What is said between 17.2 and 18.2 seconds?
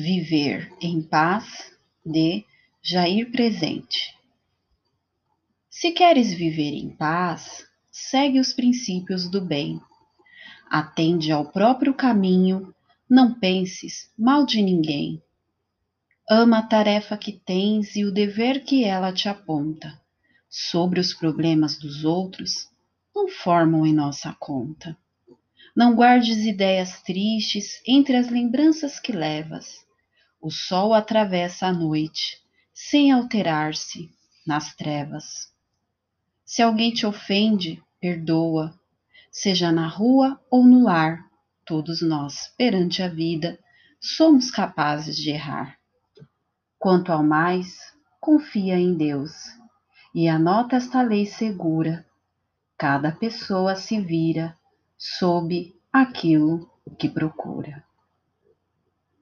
tens e o